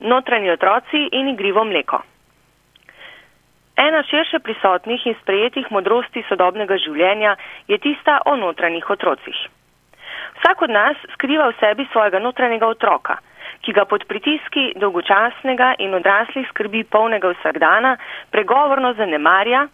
notranji 0.00 0.50
otroci 0.50 1.08
in 1.12 1.28
igrivo 1.28 1.64
mleko. 1.64 2.02
Ena 3.76 4.02
širše 4.02 4.38
prisotnih 4.38 5.06
in 5.06 5.14
sprejetih 5.20 5.66
modrosti 5.70 6.24
sodobnega 6.28 6.78
življenja 6.80 7.36
je 7.68 7.78
tista 7.78 8.20
o 8.24 8.36
notranjih 8.36 8.90
otrocih. 8.90 9.36
Vsak 10.38 10.62
od 10.62 10.70
nas 10.70 10.96
skriva 11.12 11.48
v 11.48 11.56
sebi 11.60 11.86
svojega 11.92 12.18
notranjega 12.18 12.68
otroka, 12.72 13.18
ki 13.60 13.72
ga 13.72 13.84
pod 13.84 14.04
pritiski 14.08 14.72
dolgočasnega 14.80 15.74
in 15.84 15.94
odraslih 15.94 16.48
skrbi 16.48 16.84
polnega 16.84 17.34
vsakdana 17.34 17.96
pregovorno 18.32 18.94
zanemarja 18.94 19.66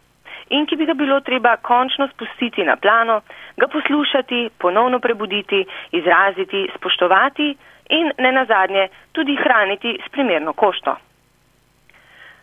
in 0.50 0.66
ki 0.66 0.76
bi 0.76 0.86
ga 0.86 0.94
bilo 0.94 1.20
treba 1.20 1.56
končno 1.56 2.08
spustiti 2.08 2.64
na 2.64 2.76
plano, 2.76 3.20
ga 3.56 3.68
poslušati, 3.68 4.48
ponovno 4.58 4.98
prebuditi, 4.98 5.64
izraziti, 5.92 6.68
spoštovati 6.76 7.54
in 7.92 8.12
ne 8.18 8.32
nazadnje 8.32 8.88
tudi 9.12 9.36
hraniti 9.36 9.98
s 10.06 10.08
primerno 10.08 10.52
košto. 10.52 10.96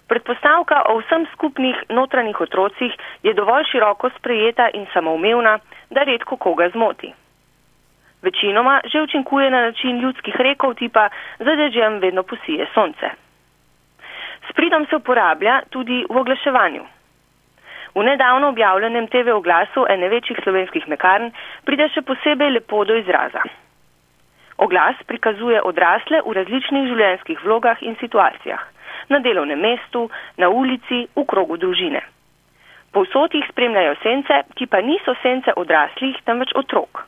Predpostavka 0.09 0.81
o 0.89 0.97
vsem 0.99 1.25
skupnih 1.33 1.75
notranjih 1.89 2.41
otrocih 2.41 2.93
je 3.23 3.33
dovolj 3.33 3.63
široko 3.71 4.09
sprejeta 4.17 4.69
in 4.73 4.88
samoumevna, 4.93 5.59
da 5.89 6.03
redko 6.03 6.38
koga 6.38 6.69
zmoti. 6.69 7.13
Večinoma 8.21 8.81
že 8.85 9.01
učinkuje 9.01 9.49
na 9.49 9.61
način 9.61 9.99
ljudskih 9.99 10.35
rekov 10.35 10.73
tipa 10.73 11.09
za 11.39 11.55
dežjem 11.55 11.99
vedno 11.99 12.23
posije 12.23 12.67
sonce. 12.73 13.09
S 14.49 14.53
pridom 14.55 14.85
se 14.89 14.95
uporablja 14.95 15.61
tudi 15.69 16.05
v 16.09 16.17
oglaševanju. 16.17 16.83
V 17.95 18.03
nedavno 18.03 18.49
objavljenem 18.49 19.07
TV 19.07 19.29
oglasu 19.35 19.85
ene 19.89 20.09
večjih 20.09 20.38
slovenskih 20.43 20.88
mekarn 20.88 21.31
pride 21.66 21.89
še 21.93 22.02
posebej 22.02 22.52
lepo 22.57 22.85
do 22.85 22.95
izraza. 22.95 23.41
Oglas 24.59 24.97
prikazuje 25.07 25.61
odrasle 25.63 26.19
v 26.25 26.33
različnih 26.35 26.87
življenjskih 26.91 27.43
vlogah 27.45 27.79
in 27.81 27.95
situacijah, 28.01 28.59
na 29.07 29.19
delovnem 29.23 29.61
mestu, 29.63 30.09
na 30.38 30.49
ulici, 30.51 31.05
v 31.16 31.23
krogu 31.23 31.55
družine. 31.57 32.01
Povsod 32.91 33.38
jih 33.38 33.45
spremljajo 33.51 33.95
sence, 34.03 34.41
ki 34.59 34.67
pa 34.67 34.81
niso 34.83 35.16
sence 35.23 35.53
odraslih, 35.55 36.19
temveč 36.27 36.51
otrok. 36.59 37.05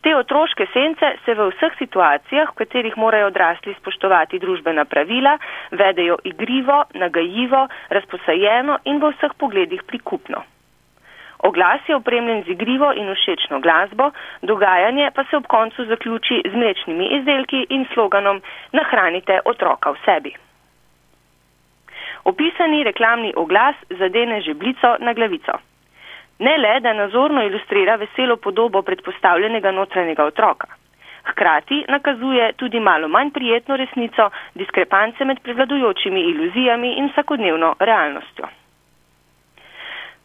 Te 0.00 0.14
otroške 0.16 0.68
sence 0.72 1.10
se 1.24 1.34
v 1.34 1.50
vseh 1.52 1.74
situacijah, 1.78 2.52
v 2.54 2.58
katerih 2.62 2.96
morajo 2.96 3.32
odrasli 3.32 3.74
spoštovati 3.80 4.38
družbena 4.38 4.86
pravila, 4.86 5.36
vedejo 5.74 6.20
igrivo, 6.24 6.84
nagajivo, 6.94 7.66
razposajeno 7.90 8.78
in 8.86 9.02
v 9.02 9.10
vseh 9.12 9.34
pogledih 9.36 9.82
prikupno. 9.90 10.44
Oglas 11.58 11.88
je 11.88 11.96
opremljen 11.96 12.42
z 12.42 12.48
igrivo 12.48 12.92
in 12.94 13.14
všečno 13.14 13.58
glasbo, 13.60 14.10
dogajanje 14.42 15.10
pa 15.14 15.24
se 15.24 15.36
ob 15.36 15.46
koncu 15.46 15.84
zaključi 15.84 16.42
z 16.50 16.54
mlečnimi 16.54 17.06
izdelki 17.16 17.66
in 17.68 17.86
sloganom 17.94 18.40
Nahranite 18.72 19.40
otroka 19.44 19.90
v 19.90 19.96
sebi. 20.04 20.32
Opisani 22.24 22.84
reklamni 22.84 23.32
oglas 23.36 23.74
zadene 23.90 24.40
žeblico 24.40 24.96
na 24.98 25.12
glavico. 25.12 25.58
Ne 26.38 26.58
le, 26.58 26.80
da 26.80 26.92
nazorno 26.92 27.42
ilustrira 27.42 27.96
veselo 27.96 28.36
podobo 28.36 28.82
predpostavljenega 28.82 29.70
notranjega 29.70 30.24
otroka. 30.24 30.68
Hkrati 31.24 31.84
nakazuje 31.88 32.52
tudi 32.52 32.80
malo 32.80 33.08
manj 33.08 33.30
prijetno 33.30 33.76
resnico 33.76 34.30
diskrepance 34.54 35.24
med 35.24 35.42
prevladujočimi 35.42 36.20
iluzijami 36.20 36.94
in 36.98 37.10
vsakodnevno 37.10 37.74
realnostjo. 37.80 38.46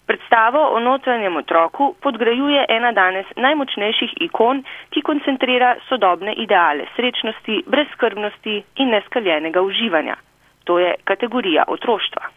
Predstavo 0.08 0.60
o 0.76 0.80
notranjem 0.80 1.38
otroku 1.38 1.96
podgrajuje 2.04 2.66
ena 2.70 2.92
danes 2.92 3.26
najmočnejših 3.36 4.14
ikon, 4.28 4.64
ki 4.92 5.02
koncentrira 5.02 5.76
sodobne 5.90 6.34
ideale 6.44 6.88
srečnosti, 6.96 7.64
brezskrbnosti 7.68 8.56
in 8.84 8.92
neskaljenega 8.92 9.62
uživanja. 9.62 10.16
To 10.64 10.80
je 10.80 10.96
kategorija 11.04 11.64
otroštva. 11.68 12.28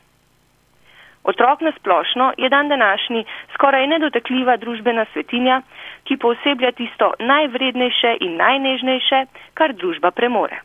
Otrok 1.25 1.61
na 1.61 1.73
splošno 1.79 2.33
je 2.39 2.49
dan 2.49 2.69
današnji 2.69 3.25
skoraj 3.55 3.87
nedotakljiva 3.87 4.57
družbena 4.57 5.07
svetinja, 5.13 5.63
ki 6.05 6.17
pooseblja 6.23 6.71
tisto 6.73 7.13
najvrednejše 7.19 8.17
in 8.21 8.37
najnežnejše, 8.37 9.25
kar 9.55 9.75
družba 9.75 10.11
premore 10.11 10.63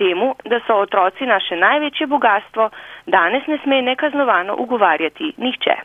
temu, 0.00 0.34
da 0.44 0.60
so 0.66 0.80
otroci 0.80 1.28
naše 1.28 1.56
največje 1.56 2.06
bogatstvo, 2.06 2.70
danes 3.06 3.46
ne 3.46 3.58
sme 3.62 3.82
nekaznovano 3.82 4.56
ugovarjati 4.58 5.32
nihče. 5.36 5.76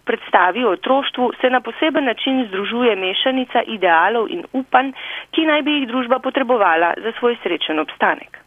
V 0.00 0.04
predstavi 0.08 0.64
o 0.64 0.72
otroštvu 0.78 1.32
se 1.40 1.50
na 1.50 1.60
poseben 1.60 2.04
način 2.04 2.44
združuje 2.48 2.96
mešanica 2.96 3.62
idealov 3.66 4.30
in 4.30 4.44
upanj, 4.52 4.92
ki 5.34 5.46
naj 5.50 5.62
bi 5.62 5.78
jih 5.78 5.88
družba 5.88 6.18
potrebovala 6.18 6.94
za 7.04 7.12
svoj 7.18 7.36
srečen 7.42 7.78
obstanek. 7.78 8.38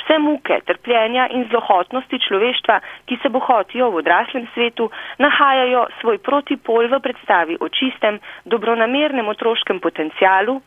Vse 0.00 0.18
muke, 0.18 0.60
trpljenja 0.66 1.26
in 1.36 1.44
zlohotnosti 1.50 2.18
človeštva, 2.26 2.80
ki 3.06 3.18
se 3.22 3.28
bohotijo 3.28 3.90
v 3.90 4.00
odraslem 4.00 4.46
svetu, 4.54 4.88
nahajajo 5.18 5.86
svoj 6.00 6.18
protipol 6.24 6.88
v 6.88 7.00
predstavi 7.04 7.58
o 7.60 7.68
čistem, 7.68 8.18
dobronamernem 8.44 9.28
otroškem 9.28 9.80
potencialu, 9.80 10.60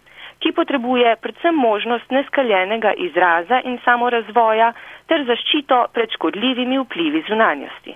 ki 0.43 0.51
potrebuje 0.51 1.15
predvsem 1.23 1.55
možnost 1.55 2.11
neskaljenega 2.11 2.91
izraza 2.99 3.61
in 3.63 3.77
samorazvoja 3.85 4.73
ter 5.07 5.23
zaščito 5.29 5.77
pred 5.95 6.11
škodljivimi 6.17 6.79
vplivi 6.83 7.23
zunanjosti. 7.29 7.95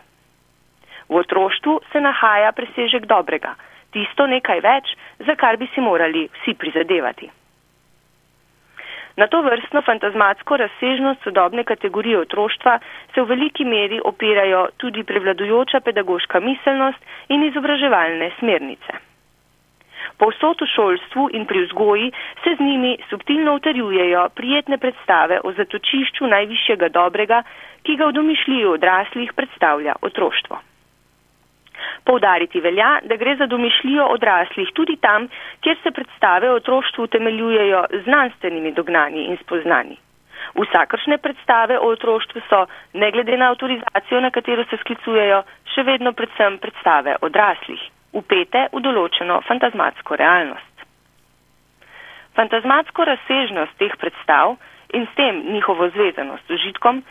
V 1.09 1.19
otroštvu 1.23 1.79
se 1.91 2.01
nahaja 2.01 2.51
presežek 2.51 3.05
dobrega, 3.07 3.55
tisto 3.95 4.27
nekaj 4.27 4.63
več, 4.63 4.93
za 5.27 5.35
kar 5.35 5.59
bi 5.59 5.67
si 5.73 5.83
morali 5.83 6.27
vsi 6.39 6.55
prizadevati. 6.55 7.29
Na 9.17 9.25
to 9.27 9.41
vrstno 9.41 9.81
fantazmatsko 9.81 10.57
razsežnost 10.61 11.23
sodobne 11.25 11.63
kategorije 11.63 12.19
otroštva 12.19 12.77
se 13.15 13.21
v 13.21 13.25
veliki 13.31 13.65
meri 13.65 13.99
opirajo 14.05 14.67
tudi 14.77 15.03
prevladujoča 15.03 15.79
pedagoška 15.79 16.39
miselnost 16.39 17.31
in 17.33 17.43
izobraževalne 17.47 18.31
smernice. 18.39 19.06
Povsod 20.17 20.61
v 20.61 20.65
šolstvu 20.65 21.29
in 21.37 21.45
pri 21.45 21.65
vzgoji 21.65 22.11
se 22.43 22.55
z 22.57 22.59
njimi 22.59 22.97
subtilno 23.09 23.53
utrjujejo 23.55 24.29
prijetne 24.35 24.77
predstave 24.77 25.39
o 25.43 25.51
zatočišču 25.53 26.27
najvišjega 26.27 26.89
dobrega, 26.89 27.43
ki 27.85 27.95
ga 27.95 28.07
v 28.09 28.15
domišljiju 28.17 28.71
odraslih 28.71 29.33
predstavlja 29.37 29.93
otroštvo. 30.01 30.57
Poudariti 32.03 32.59
velja, 32.59 32.89
da 33.05 33.15
gre 33.15 33.35
za 33.35 33.45
domišljijo 33.45 34.07
odraslih 34.15 34.71
tudi 34.73 34.95
tam, 35.01 35.27
kjer 35.61 35.77
se 35.83 35.91
predstave 35.91 36.49
o 36.51 36.55
otroštvu 36.55 37.03
utemeljujejo 37.03 37.83
znanstvenimi 38.05 38.71
dognani 38.71 39.27
in 39.29 39.37
spoznani. 39.43 39.97
Vsakršne 40.57 41.17
predstave 41.17 41.77
o 41.79 41.91
otroštvu 41.93 42.41
so, 42.49 42.65
ne 42.93 43.11
glede 43.11 43.37
na 43.37 43.51
avtorizacijo, 43.51 44.21
na 44.21 44.31
katero 44.31 44.65
se 44.69 44.81
sklicujejo, 44.81 45.43
še 45.75 45.83
vedno 45.83 46.13
predvsem 46.17 46.57
predstave 46.57 47.15
odraslih 47.21 47.85
upete 48.17 48.67
v 48.73 48.81
določeno 48.81 49.41
fantazmatsko 49.47 50.17
realnost. 50.19 50.73
Fantazmatsko 52.37 53.05
razsežnost 53.09 53.77
teh 53.81 53.93
predstav 53.97 54.57
in 54.93 55.07
s 55.07 55.15
tem 55.17 55.41
njihovo 55.53 55.89
zvezanost 55.89 56.47
z 56.47 56.57
užitkom 56.57 57.01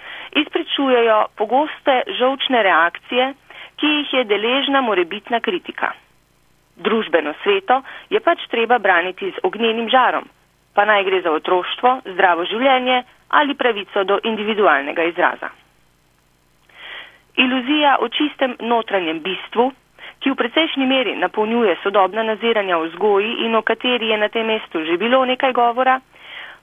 izpričujejo 0.43 1.19
pogoste 1.37 2.03
žovčne 2.19 2.63
reakcije, 2.63 3.33
ki 3.77 3.87
jih 3.87 4.13
je 4.15 4.25
deležna 4.25 4.81
morebitna 4.81 5.41
kritika. 5.41 5.93
Družbeno 6.77 7.35
sveto 7.43 7.83
je 8.11 8.21
pač 8.21 8.47
treba 8.53 8.79
braniti 8.79 9.31
z 9.31 9.43
ognjenim 9.43 9.89
žarom, 9.89 10.25
pa 10.75 10.85
naj 10.85 11.05
gre 11.05 11.21
za 11.25 11.33
otroštvo, 11.33 12.01
zdravo 12.15 12.45
življenje 12.45 13.03
ali 13.29 13.55
pravico 13.55 14.05
do 14.05 14.19
individualnega 14.25 15.05
izraza. 15.11 15.51
Iluzija 17.37 17.97
o 18.01 18.09
čistem 18.09 18.57
notranjem 18.61 19.21
bistvu 19.21 19.73
ki 20.21 20.31
v 20.31 20.39
precejšnji 20.41 20.87
meri 20.87 21.17
napolnjuje 21.17 21.77
sodobna 21.83 22.23
naziranja 22.23 22.79
v 22.79 22.89
vzgoji 22.89 23.33
in 23.47 23.57
o 23.57 23.63
kateri 23.63 24.09
je 24.09 24.19
na 24.19 24.29
tem 24.29 24.47
mestu 24.47 24.85
že 24.85 24.97
bilo 24.97 25.25
nekaj 25.25 25.53
govora, 25.53 26.01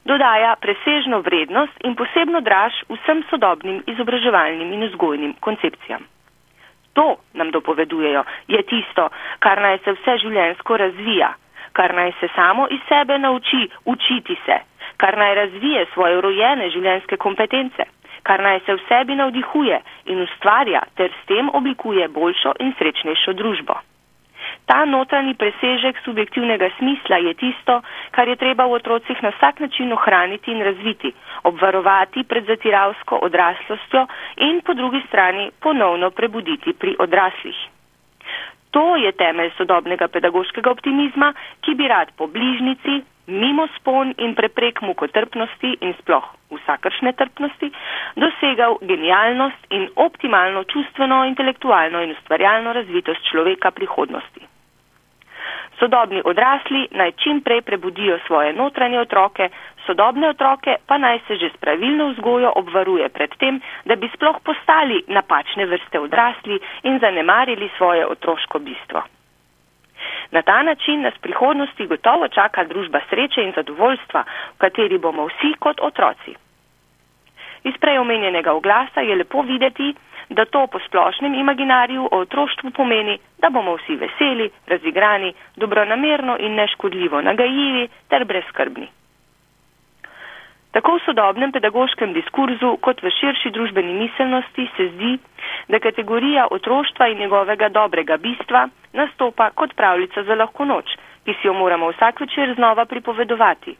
dodaja 0.05 0.55
presežno 0.59 1.21
vrednost 1.21 1.73
in 1.83 1.95
posebno 1.95 2.41
draž 2.41 2.73
vsem 2.89 3.23
sodobnim 3.29 3.83
izobraževalnim 3.87 4.73
in 4.73 4.87
vzgojnim 4.89 5.33
koncepcijam. 5.39 6.03
To 6.93 7.17
nam 7.33 7.51
dopovedujejo, 7.51 8.23
je 8.47 8.61
tisto, 8.63 9.09
kar 9.39 9.61
naj 9.61 9.79
se 9.85 9.95
vse 9.97 10.17
življensko 10.25 10.77
razvija, 10.77 11.33
kar 11.73 11.95
naj 11.95 12.11
se 12.19 12.29
samo 12.35 12.67
iz 12.69 12.81
sebe 12.89 13.17
nauči 13.19 13.69
učiti 13.85 14.37
se, 14.45 14.59
kar 14.97 15.17
naj 15.17 15.35
razvije 15.35 15.85
svoje 15.93 16.21
rojene 16.21 16.69
življenske 16.69 17.17
kompetence 17.17 17.92
kar 18.23 18.41
naj 18.41 18.59
se 18.65 18.73
v 18.73 18.83
sebi 18.87 19.15
navdihuje 19.15 19.79
in 20.05 20.21
ustvarja 20.21 20.81
ter 20.95 21.11
s 21.11 21.25
tem 21.27 21.49
oblikuje 21.53 22.07
boljšo 22.07 22.53
in 22.59 22.73
srečnejšo 22.79 23.33
družbo. 23.33 23.75
Ta 24.65 24.85
notranji 24.85 25.33
presežek 25.35 25.99
subjektivnega 26.05 26.69
smisla 26.77 27.17
je 27.17 27.33
tisto, 27.33 27.81
kar 28.11 28.27
je 28.27 28.35
treba 28.35 28.65
v 28.65 28.77
otrocih 28.79 29.23
na 29.23 29.31
vsak 29.35 29.59
način 29.59 29.91
ohraniti 29.93 30.51
in 30.51 30.63
razviti, 30.63 31.11
obvarovati 31.43 32.23
pred 32.23 32.45
zatiravsko 32.47 33.19
odraslostjo 33.21 34.05
in 34.37 34.61
po 34.61 34.73
drugi 34.73 35.01
strani 35.07 35.51
ponovno 35.59 36.09
prebuditi 36.11 36.73
pri 36.73 36.95
odraslih. 36.99 37.55
To 38.71 38.95
je 38.95 39.11
temelj 39.11 39.51
sodobnega 39.57 40.07
pedagoškega 40.07 40.71
optimizma, 40.71 41.33
ki 41.61 41.75
bi 41.75 41.87
rad 41.87 42.09
po 42.17 42.27
bližnici, 42.27 43.01
mimo 43.27 43.67
spon 43.77 44.13
in 44.17 44.33
preprek 44.35 44.81
mukotrpnosti 44.81 45.77
in 45.81 45.93
sploh 45.99 46.25
vsakršne 46.51 47.13
trpnosti, 47.13 47.52
dosegal 48.63 48.77
genialnost 48.81 49.65
in 49.69 49.89
optimalno 49.95 50.63
čustveno, 50.63 51.25
intelektualno 51.25 52.01
in 52.01 52.11
ustvarjalno 52.11 52.73
razvitost 52.73 53.21
človeka 53.31 53.71
prihodnosti. 53.71 54.41
Sodobni 55.79 56.21
odrasli 56.25 56.87
naj 56.91 57.11
čim 57.11 57.41
prej 57.41 57.61
prebudijo 57.61 58.19
svoje 58.27 58.53
notranje 58.53 58.99
otroke, 58.99 59.49
sodobne 59.85 60.29
otroke 60.29 60.75
pa 60.87 60.97
naj 60.97 61.19
se 61.27 61.35
že 61.35 61.49
s 61.49 61.57
pravilno 61.57 62.09
vzgojo 62.09 62.53
obvaruje 62.55 63.09
pred 63.09 63.29
tem, 63.39 63.61
da 63.85 63.95
bi 63.95 64.09
sploh 64.13 64.37
postali 64.43 65.03
napačne 65.07 65.65
vrste 65.65 65.99
odrasli 65.99 66.59
in 66.83 66.99
zanemarili 66.99 67.69
svoje 67.77 68.05
otroško 68.07 68.59
bistvo. 68.59 69.03
Na 70.31 70.41
ta 70.41 70.63
način 70.63 71.01
nas 71.01 71.13
prihodnosti 71.21 71.87
gotovo 71.87 72.27
čaka 72.27 72.63
družba 72.63 72.99
sreče 73.09 73.43
in 73.43 73.53
zadovoljstva, 73.55 74.23
v 74.55 74.57
kateri 74.57 74.97
bomo 74.97 75.27
vsi 75.27 75.53
kot 75.59 75.81
otroci. 75.81 76.42
Iz 77.63 77.73
preomenjenega 77.79 78.53
oglasa 78.53 79.01
je 79.01 79.15
lepo 79.15 79.41
videti, 79.41 79.93
da 80.29 80.45
to 80.45 80.67
po 80.67 80.79
splošnem 80.79 81.33
imaginariju 81.35 82.07
o 82.11 82.17
otroštvu 82.19 82.71
pomeni, 82.71 83.17
da 83.39 83.49
bomo 83.49 83.75
vsi 83.75 83.95
veseli, 83.95 84.49
razigrani, 84.67 85.33
dobronamerno 85.55 86.37
in 86.39 86.55
neškodljivo 86.55 87.21
nagajivi 87.21 87.87
ter 88.09 88.25
brezskrbni. 88.25 88.87
Tako 90.73 90.95
v 90.97 91.03
sodobnem 91.05 91.51
pedagoškem 91.53 92.13
diskurzu 92.13 92.77
kot 92.81 93.03
v 93.03 93.11
širši 93.13 93.51
družbeni 93.53 93.93
miselnosti 93.93 94.65
se 94.77 94.87
zdi, 94.95 95.11
da 95.69 95.79
kategorija 95.79 96.47
otroštva 96.51 97.07
in 97.07 97.19
njegovega 97.19 97.69
dobrega 97.69 98.17
bistva 98.17 98.63
nastopa 98.93 99.49
kot 99.51 99.75
pravljica 99.77 100.23
za 100.23 100.35
lahko 100.35 100.65
noč, 100.65 100.95
ki 101.25 101.33
si 101.41 101.47
jo 101.47 101.53
moramo 101.53 101.91
vsak 101.93 102.19
večer 102.25 102.55
znova 102.57 102.85
pripovedovati 102.85 103.75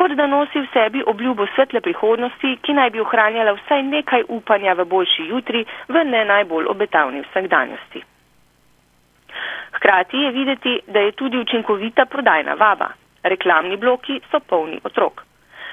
kot 0.00 0.14
da 0.16 0.26
nosi 0.26 0.60
v 0.60 0.68
sebi 0.72 1.02
obljubo 1.06 1.44
svetle 1.54 1.80
prihodnosti, 1.84 2.54
ki 2.64 2.72
naj 2.72 2.90
bi 2.94 3.02
ohranjala 3.04 3.52
vsaj 3.58 3.82
nekaj 3.84 4.22
upanja 4.32 4.72
v 4.78 4.86
boljši 4.88 5.26
jutri 5.28 5.60
v 5.88 6.04
ne 6.08 6.22
najbolj 6.24 6.70
obetavni 6.72 7.20
vsakdanjosti. 7.26 8.00
Hkrati 9.76 10.22
je 10.24 10.30
videti, 10.30 10.72
da 10.86 11.00
je 11.04 11.12
tudi 11.12 11.38
učinkovita 11.38 12.06
prodajna 12.06 12.54
vaba. 12.54 12.88
Reklamni 13.22 13.76
bloki 13.76 14.16
so 14.30 14.40
polni 14.40 14.80
otrok. 14.84 15.20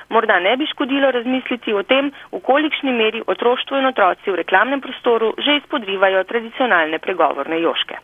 Morda 0.09 0.39
ne 0.39 0.57
bi 0.57 0.68
škodilo 0.68 1.12
razmisliti 1.12 1.74
o 1.74 1.83
tem, 1.83 2.12
v 2.31 2.44
kolikšni 2.44 2.91
meri 2.91 3.24
otroštvo 3.27 3.79
in 3.79 3.89
otroci 3.94 4.31
v 4.31 4.39
reklamnem 4.44 4.81
prostoru 4.81 5.33
že 5.38 5.56
izpodrivajo 5.62 6.24
tradicionalne 6.24 7.00
pregovorne 7.00 7.62
joške. 7.63 7.95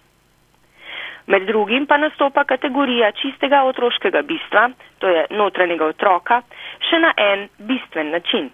Med 1.28 1.46
drugim 1.48 1.86
pa 1.88 1.98
nastopa 1.98 2.44
kategorija 2.44 3.12
čistega 3.12 3.64
otroškega 3.64 4.22
bistva, 4.22 4.70
to 5.00 5.08
je 5.08 5.26
notranjega 5.32 5.86
otroka, 5.86 6.42
še 6.90 7.00
na 7.00 7.14
en 7.18 7.48
bistven 7.60 8.12
način. 8.12 8.50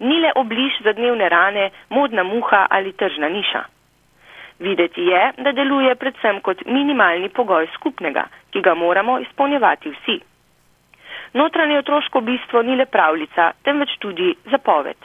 Ni 0.00 0.18
le 0.20 0.32
obliž 0.34 0.80
za 0.82 0.92
dnevne 0.92 1.28
rane, 1.28 1.68
modna 1.90 2.24
muha 2.26 2.66
ali 2.70 2.92
tržna 2.92 3.28
niša. 3.28 3.62
Videti 4.58 5.02
je, 5.06 5.22
da 5.38 5.52
deluje 5.52 5.94
predvsem 5.94 6.40
kot 6.40 6.64
minimalni 6.66 7.28
pogoj 7.28 7.66
skupnega, 7.74 8.26
ki 8.50 8.60
ga 8.62 8.74
moramo 8.74 9.18
izpolnjevati 9.22 9.90
vsi. 9.90 10.18
Notranje 11.34 11.78
otroško 11.78 12.20
bistvo 12.20 12.62
ni 12.62 12.76
le 12.76 12.86
pravljica, 12.86 13.52
temveč 13.64 13.96
tudi 13.98 14.34
zapoved. 14.50 14.98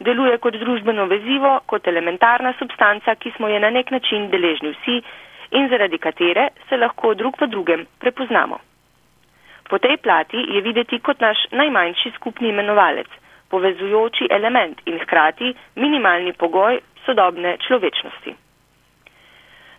Deluje 0.00 0.38
kot 0.38 0.54
družbeno 0.58 1.06
vezivo, 1.10 1.60
kot 1.66 1.86
elementarna 1.86 2.52
substanca, 2.58 3.14
ki 3.14 3.32
smo 3.36 3.48
je 3.48 3.60
na 3.60 3.70
nek 3.70 3.90
način 3.90 4.28
deležni 4.30 4.74
vsi 4.74 5.00
in 5.50 5.68
zaradi 5.68 5.98
katere 5.98 6.48
se 6.68 6.76
lahko 6.76 7.14
drug 7.14 7.40
v 7.40 7.46
drugem 7.46 7.86
prepoznamo. 7.98 8.58
Po 9.68 9.78
tej 9.78 9.96
plati 9.96 10.38
je 10.54 10.60
videti 10.60 10.98
kot 10.98 11.20
naš 11.20 11.38
najmanjši 11.50 12.12
skupni 12.16 12.48
imenovalec, 12.48 13.06
povezujoči 13.50 14.28
element 14.30 14.80
in 14.86 14.98
hkrati 14.98 15.54
minimalni 15.76 16.32
pogoj 16.32 16.78
sodobne 17.06 17.56
človečnosti. 17.66 18.34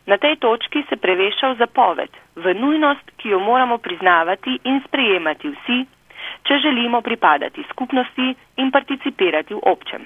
Na 0.07 0.17
tej 0.17 0.35
točki 0.39 0.83
se 0.89 0.95
preveša 0.95 1.51
v 1.51 1.57
zapoved, 1.59 2.11
v 2.35 2.53
nujnost, 2.53 3.11
ki 3.17 3.29
jo 3.29 3.39
moramo 3.39 3.77
priznavati 3.77 4.59
in 4.63 4.79
sprejemati 4.87 5.51
vsi, 5.51 5.79
če 6.47 6.59
želimo 6.63 7.01
pripadati 7.01 7.65
skupnosti 7.71 8.35
in 8.57 8.71
participirati 8.71 9.53
v 9.53 9.59
občem. 9.63 10.05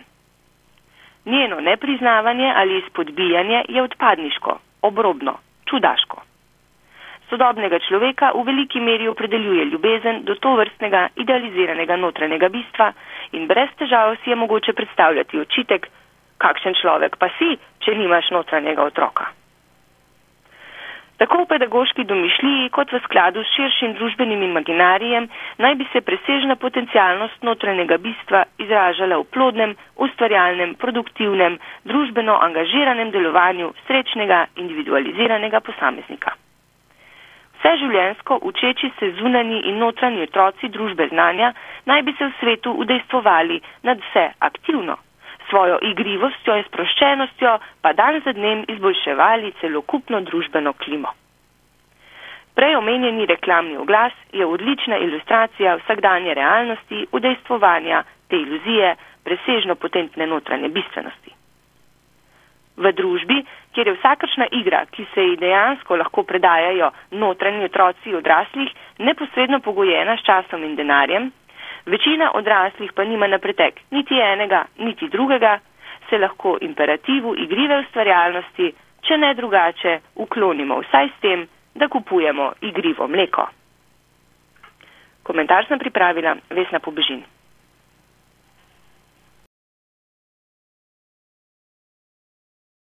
Njeno 1.26 1.60
nepriznavanje 1.60 2.54
ali 2.56 2.78
izpodbijanje 2.78 3.64
je 3.70 3.84
odpadniško, 3.84 4.58
obrobno, 4.82 5.38
čudaško. 5.72 6.22
Sodobnega 7.32 7.80
človeka 7.88 8.34
v 8.36 8.44
veliki 8.44 8.84
meri 8.84 9.08
opredeljuje 9.08 9.66
ljubezen 9.72 10.24
do 10.28 10.36
to 10.36 10.56
vrstnega 10.60 11.08
idealiziranega 11.16 11.96
notranjega 11.96 12.50
bistva 12.52 12.92
in 13.32 13.48
brez 13.48 13.72
težav 13.80 14.18
si 14.24 14.30
je 14.30 14.36
mogoče 14.36 14.74
predstavljati 14.76 15.40
očitek, 15.40 15.88
kakšen 16.38 16.76
človek 16.82 17.16
pa 17.16 17.32
si, 17.38 17.56
če 17.80 17.96
nimaš 17.96 18.34
notranjega 18.36 18.84
otroka. 18.84 19.32
Tako 21.22 21.38
v 21.44 21.50
pedagoški 21.54 22.04
domišljiji 22.10 22.70
kot 22.74 22.90
v 22.92 23.00
skladu 23.04 23.44
s 23.46 23.50
širšim 23.56 23.92
družbenim 23.94 24.42
imaginarijem 24.44 25.28
naj 25.62 25.76
bi 25.78 25.86
se 25.94 26.02
presežna 26.02 26.56
potencialnost 26.56 27.44
notranjega 27.46 27.98
bistva 28.02 28.40
izražala 28.58 29.20
v 29.22 29.28
plodnem, 29.36 29.76
ustvarjalnem, 30.02 30.74
produktivnem, 30.82 31.60
družbeno 31.86 32.40
angažiranem 32.48 33.12
delovanju 33.14 33.70
srečnega, 33.86 34.40
individualiziranega 34.66 35.62
posameznika. 35.70 36.34
Vse 37.60 37.76
življensko 37.84 38.40
učeči 38.54 38.90
se 38.98 39.12
zunani 39.22 39.62
in 39.70 39.78
notranji 39.78 40.26
otroci 40.26 40.74
družbe 40.74 41.06
znanja 41.14 41.54
naj 41.86 42.02
bi 42.02 42.18
se 42.18 42.26
v 42.26 42.34
svetu 42.40 42.74
udejstvovali 42.82 43.62
nad 43.84 44.02
vse 44.08 44.26
aktivno, 44.50 44.98
svojo 45.52 45.78
igrivostjo 45.92 46.56
in 46.58 46.64
sproščenostjo 46.70 47.52
pa 47.84 47.92
dan 47.94 48.22
za 48.26 48.34
dnem 48.34 48.64
izboljševali 48.68 49.54
celokupno 49.62 50.22
družbeno 50.22 50.74
klimo. 50.74 51.12
Prej 52.56 52.76
omenjeni 52.76 53.26
reklamni 53.26 53.78
oglas 53.78 54.14
je 54.34 54.46
odlična 54.46 54.98
ilustracija 54.98 55.76
vsakdanje 55.76 56.34
realnosti, 56.34 57.06
udejstvovanja 57.12 58.04
te 58.30 58.36
iluzije, 58.38 58.96
presežno 59.24 59.76
potentne 59.76 60.28
notranje 60.28 60.70
bistvenosti. 60.70 61.32
V 62.78 62.92
družbi, 62.98 63.38
kjer 63.76 63.88
je 63.88 63.94
vsakršna 63.94 64.48
igra, 64.52 64.86
ki 64.92 65.06
se 65.14 65.24
ji 65.24 65.38
dejansko 65.38 65.96
lahko 65.96 66.24
predajajo 66.24 66.90
notranji 67.12 67.66
otroci 67.66 68.16
odraslih, 68.16 68.72
neposredno 69.00 69.60
pogojena 69.60 70.18
s 70.18 70.26
časom 70.26 70.64
in 70.64 70.76
denarjem, 70.76 71.32
Večina 71.86 72.32
odraslih 72.34 72.92
pa 72.94 73.04
nima 73.04 73.28
na 73.28 73.38
pretek 73.40 73.80
niti 73.92 74.20
enega, 74.20 74.66
niti 74.78 75.08
drugega, 75.10 75.60
se 76.10 76.18
lahko 76.18 76.58
imperativu 76.62 77.36
igrive 77.38 77.80
ustvarjalnosti, 77.80 78.74
če 79.02 79.18
ne 79.18 79.34
drugače, 79.34 79.96
uklonimo 80.16 80.80
vsaj 80.84 81.08
s 81.08 81.22
tem, 81.22 81.48
da 81.76 81.88
kupujemo 81.88 82.52
igrivo 82.62 83.08
mleko. 83.08 83.48
Komentar 85.24 85.66
sem 85.68 85.80
pripravila 85.80 86.36
Vesna 86.50 86.80
Pobežin. 86.80 87.24